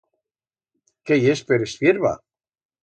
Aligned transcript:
Qué 1.11 1.21
yes, 1.27 1.47
per 1.53 1.61
Espierba? 1.69 2.17